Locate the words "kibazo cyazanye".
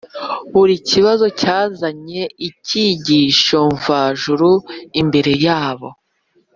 0.89-2.21